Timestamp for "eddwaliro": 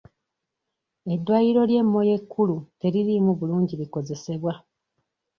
1.13-1.61